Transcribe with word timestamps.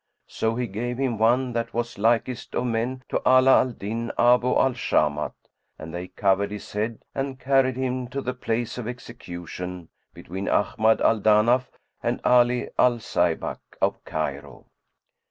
So 0.25 0.55
he 0.55 0.65
gave 0.65 0.97
him 0.97 1.19
one 1.19 1.53
that 1.53 1.75
was 1.75 1.99
likest 1.99 2.55
of 2.55 2.65
men 2.65 3.03
to 3.07 3.21
Ala 3.23 3.59
al 3.59 3.69
Din 3.71 4.11
Abu 4.17 4.47
al 4.47 4.73
Shamat; 4.73 5.33
and 5.77 5.93
they 5.93 6.07
covered 6.07 6.49
his 6.49 6.71
head 6.73 7.05
and 7.13 7.39
carried 7.39 7.77
him 7.77 8.07
to 8.07 8.19
the 8.19 8.33
place 8.33 8.79
of 8.79 8.87
execution 8.87 9.89
between 10.11 10.49
Ahmad 10.49 11.01
al 11.01 11.19
Danaf 11.21 11.67
and 12.01 12.19
Ali 12.25 12.69
al 12.79 12.93
Zaybak 12.97 13.59
of 13.79 14.03
Cairo. 14.03 14.65